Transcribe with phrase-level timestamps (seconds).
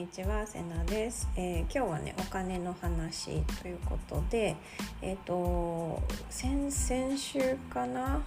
[0.00, 4.56] にちはせなです、えー、今日はねお金の話ということで
[5.02, 8.22] えっ、ー、と先々週かな、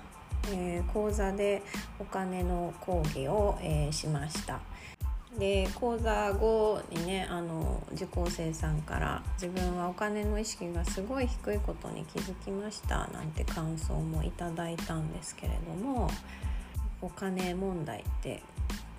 [0.52, 1.64] えー、講座で
[1.98, 4.60] お金の講義を、えしました。
[5.40, 16.08] で講座後にねあの受講生さんから自分はお金の意識がすごい低いことに気づきましたなんて感想もいただいたんですけれども
[17.02, 18.44] お金問題って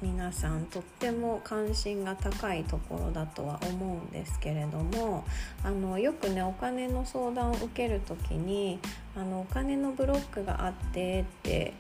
[0.04, 5.24] 皆さんとっても関心が高いところだとは思うんですけれども
[5.62, 8.78] あのよくねお金の相談を受ける時に
[9.16, 11.72] あのお金のブロックがあってって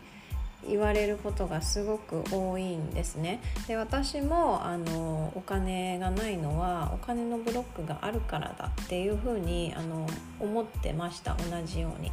[0.66, 3.40] 言われることがすごく多いんですね。
[3.68, 10.06] で私もあのお金がないのはお金のブロックがあるからだっていうふうにあの
[10.40, 12.10] 思ってました同じように。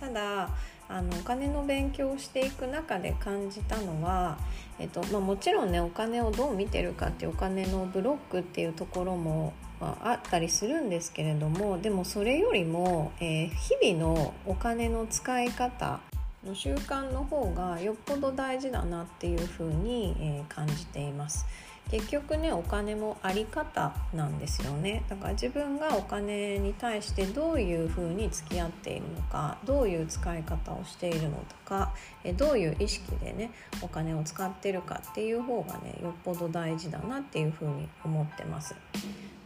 [0.00, 0.48] ただ
[0.88, 4.38] あのお金の勉強をしていく中で感じたのは、
[4.78, 16.00] えっとまあ、もちろんねお金をどう見てるかっていうお金のブロックっていうところも、まあ、あったりするんですけれどもでもそれよりも、えー、日々のお金の使い方
[16.46, 21.44] の習慣の方がよっぽど大事だなっていうふうに、えー、感じています。
[21.90, 38.74] 結局ねお金もあり方なんですよねだから自分がお金に対してどういうふうに付き合っているのかどういう使い方をしているのとかえどういう意識でねお金を使ってるかっていう方がねよっぽど大事だなっていうふうに思ってます。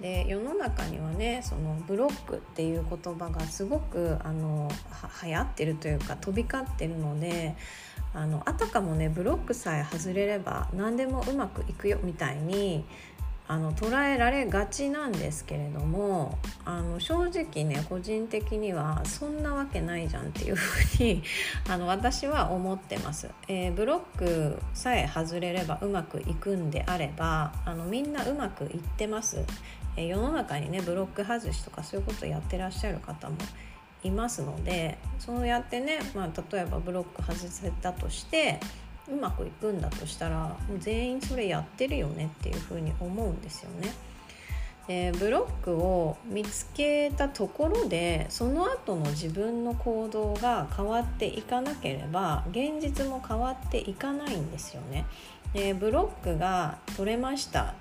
[0.01, 4.71] で世の中にはねそのブロックっていう言葉がすごくあの
[5.23, 7.55] 流行ってるというか飛び交ってるので
[8.15, 12.85] あのあたかもねブロックさえ外れれば何でもうまくいくよみたいに
[13.51, 21.25] あの捉えられがちなんですけれどもあの正直ね個人的にはそんなわけないじゃんっていうふうに
[21.69, 29.45] あの私は思ってます、えー、ブロックさえ外れればうまくいくんであればあのみんなうまくいってます、
[30.01, 33.37] え、世の中にねブロック外しとかそういうことやってらっしゃる方も
[34.03, 38.61] いますのでそうやってね、まあ、例えばブロック外せたとして
[39.09, 43.93] うまくいくんだとしたらもう全員それやってるよねっていうふうに思うんですよね。
[44.87, 55.07] でブロックを見つけたところでその後の自分の行動が変わっていかなければ現実も変わっていかないんですよね。
[55.53, 57.75] でブロックが取れました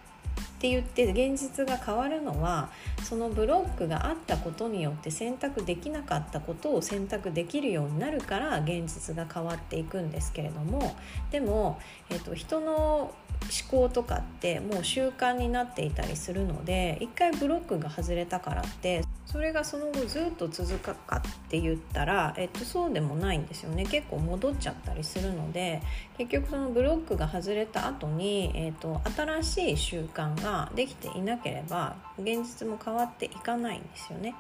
[0.60, 2.70] って言って現実が変わるのは
[3.06, 10.98] そのブロックがあったことによって選択できなかったことを選択できるようになるから現実が変わっていくんですけれども
[11.32, 23.86] でも、えっと、人の思考とかってもう習慣になっていたりするので一回ブロックが外れたからってそれがその後ずっと続くかって言ったら、えっと、そうでもないんですよね。
[23.86, 25.84] 結構戻っちゃったりするので
[26.18, 34.36] 結局そのブロックが外れた後に、えっと、新しい習慣がができていなければ現実も変わっていかないんですよね。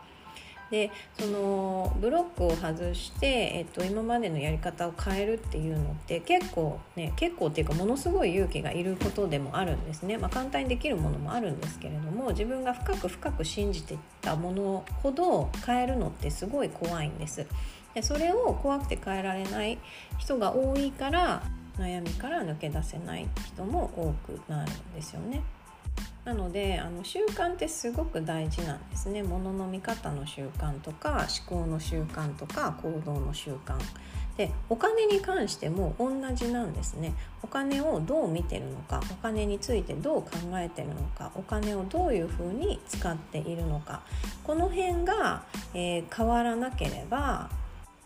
[0.72, 3.25] でそのブロックを外して、
[3.56, 17.47] えっと、今までのやり方を変えるっていうのって結構ね結構っていうかものすごい勇気がいることでもあるんですね、まあ、簡単にできるものもあるんですけれども自分が深く深く信じてたものほど変えるのってすごい怖いんです。
[17.96, 19.80] でそれを怖くて変えられない
[20.20, 21.41] 人が多いから
[21.78, 25.41] 悩みから抜け出せない人も多くなるんですよね。
[26.25, 29.23] なのであの習慣ってすごく大事なんですね。
[29.23, 33.77] 物の見方の習慣とか思考の習慣とか行動の習慣。
[34.37, 37.13] でお金に関しても同じなんですね。
[37.43, 44.01] お金をどう見てるのかお金についてどう考えてるのかお金をどういうふうに使っているのか。
[44.43, 45.43] この辺が、
[45.73, 47.49] えー、変わらなければ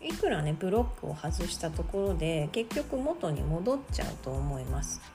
[0.00, 5.13] いくらねブロックを外したところで結局元に戻っちゃうと思います。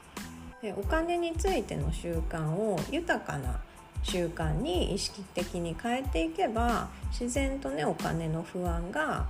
[0.76, 3.60] お金についての習慣を豊かな
[4.04, 9.26] 習慣に意識的に変えていけば自然とねお金の不安が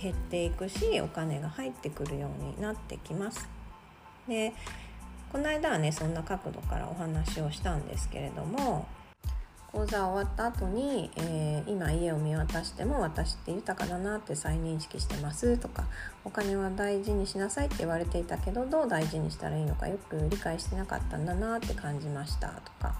[0.00, 3.48] 減っていくしお金が入ってくるようになってきます。
[4.28, 4.52] で
[5.30, 8.86] この間はねそんな角度からお話をしたんですけれども
[9.74, 15.84] 講座終わった後に、えー、今家を見渡しても私って豊かだなって再認識してますとか
[16.24, 22.94] お金は大事にしなさいって言われていたけどどう大事にしたらいいのかよく理解してなかったんだなって感じましたとか、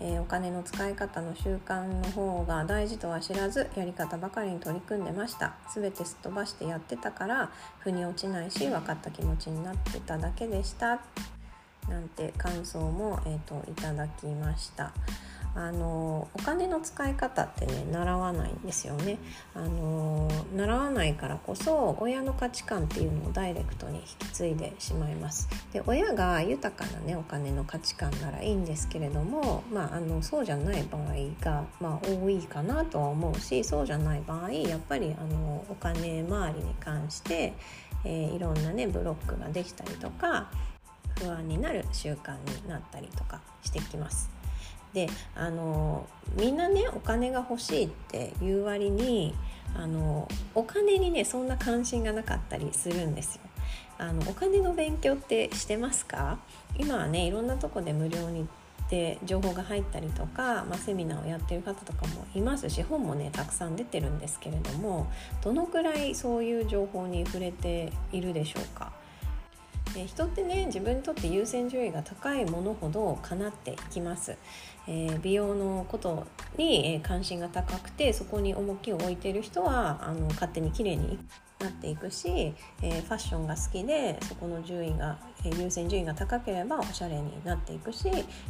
[0.00, 7.50] えー、お金の使い方の習慣の方が大事とは知らずやり方ばかりに取り組んでました全てすっ飛ばしてやってたから
[7.80, 11.02] 腑に落ちないし分かった気持ちになってただけでした
[11.86, 14.90] なんて感想も、えーといただきました。
[15.56, 19.18] あのお金の使い方ってね習わないんですよね
[19.54, 31.02] あの習わないからこそ親の価値観っていうのをダイレクトに引き継いでしまいますで親が豊かなねお金の価値観ならいいんですけれども、まあ、あのそうじゃない場合
[31.40, 37.54] が、まあ、多いかなとは思うしそうじゃない場合やっぱりあのお金周りに関して、
[38.04, 40.50] えー、いろんなねブロックができたりとか
[41.20, 44.33] 不安になる習慣になったりとかしてきます。
[44.94, 46.06] であの
[46.38, 49.34] みんなねお金が欲しいって言う割に
[49.76, 53.40] あのお金にねそんな関心がなかったりするんですよ。
[53.98, 56.38] あのお金の勉強ってしてますか？
[56.78, 58.46] 今はねいろんなとこで無料に
[58.90, 65.10] で情報が入ったりとか、まあ、セミナーをやってる方とかもいますし本もねたくさん出てるんですけれども
[65.42, 68.92] どのくらいそういう情報に触れているでしょうか？
[69.94, 74.36] で人ってね自分にとって優先順位が高いものほど叶っていきます、
[74.88, 76.26] えー、美容のこと
[76.56, 81.18] に関心が高くてそこに重きを置いている人はあの勝手に綺麗に
[81.60, 88.08] なっていくし、えー、ファッションが好きでそこの順位が、えー、優先順位が高ければおしゃれになっていくし、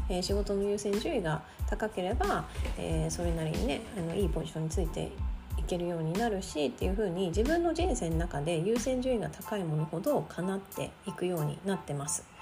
[0.09, 2.45] えー、仕事の優先順位が高ければ、
[2.79, 5.11] えそれなりにねあのいいポジションについて
[5.59, 12.35] いけるようになるしっていう風に自分の人生の中で優先順位が高いものほど叶っていくようになってます。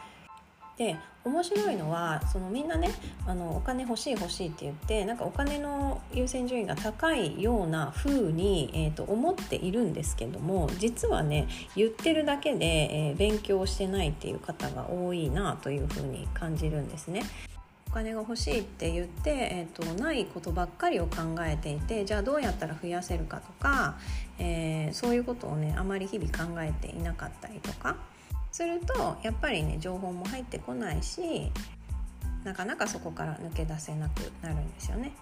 [0.78, 2.90] で面白いのはそのみんなね
[3.26, 17.22] あのお金欲しい欲しいって言ってなんかお金の優先順位が高いような風に、えーと、思っているんですけども実はね言ってるだけで、えー、勉強してないっていう方が多いなという風に感じるんですね。
[17.92, 23.96] お金が欲しいって言って、えーと、ないことばっかりを考えていてじゃあどうやったら増やせるかとか、
[24.38, 27.98] えー、そういうことをねあまり日々考えていなかったりとか
[28.50, 31.52] するとやっぱりね情報も入ってこないし
[32.44, 35.12] なかなかそこから抜け出せなくなるんですよね。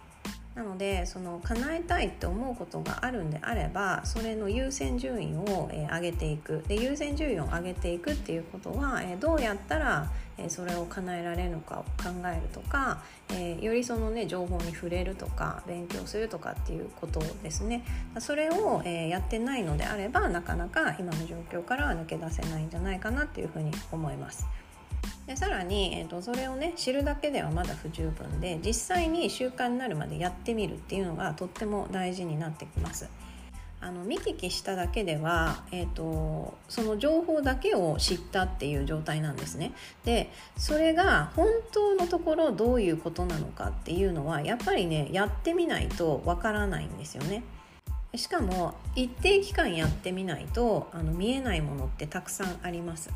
[0.55, 13.03] なのでその叶えたいって思うことがあるんであればそれの優先順位を、えー、上げていくで優先順位を上げていくっていうことは、えー、どうやったら、えー、それを叶えられるのかを考えるとか、
[13.33, 17.85] え、よりそのね情報に触れるとか勉強するとかっていうことですね
[18.19, 24.47] それを、え、やってないのであればなかなか今の状況からは抜け出せないんじゃないかなっていうふうに思います。
[25.31, 33.09] でさらに、えーと、それをね知るだけではまだ不十分で実際に習慣になるまでやってみるっていうのがとっても大事になってきます。
[33.81, 39.73] あの見聞きしただけでは、えーと、その情報だけを知ったっていう状態なんですね。
[40.05, 47.45] でそれが本当のところどういうことなのかっていうのはやっぱりねやってみないとわからないんですよね。
[48.17, 53.11] しかも一定期間やってみないとあの見えないものってたくさんあります。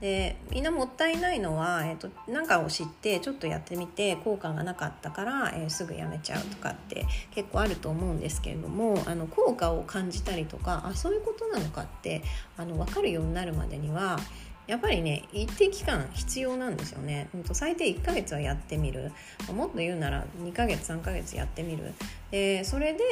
[0.00, 12.22] でみんなもったいないのは、えーと、なんかを知ってちょっとやってみて効果がなかったから、えー、すぐやめちゃうとかって結構あると思うんですけれどもあの効果を感じたりとかあそういうことなのかって
[12.56, 14.18] あの分かるようになるまでには
[14.70, 19.10] やっぱりね一定期間必要なんですよね、うん、と最低1ヶ月はやってみる。
[19.52, 21.92] もっと言うなら2ヶ月3ヶ月やってみる。
[22.30, 23.02] でそれで、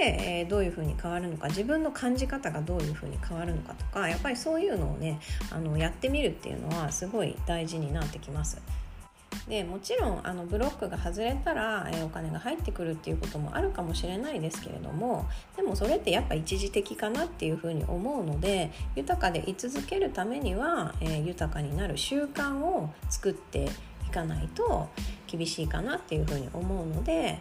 [0.43, 5.19] え、どういうふうに変わるのか自分の感じ方がどういうふうに変わるのかとかやっぱりそういうのをね
[5.51, 8.59] あのやってみるっていうのはすごい大事になってきます。
[9.49, 23.69] でもちろんあのブロックが外れたら、え、お金が入ってくるっていうこともあるかもしれないですけれどもでもそれってやっぱ一時的かなっていうふうに思うので豊かで居続けるためには、え、豊かになる習慣を作って
[24.07, 24.89] いかないと
[25.27, 27.41] 厳しいかなっていうふうに思うので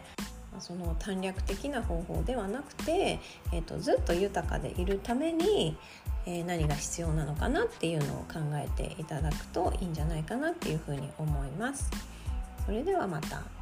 [0.60, 3.20] その短絡的な方法ではなくて、
[3.52, 5.76] えーと、ずっと豊かでいるために、
[6.26, 11.90] えー、何が必要なのかなっていうのを考えていただくといいんじゃないかなっていうふうに思います。
[12.64, 13.57] それではまた。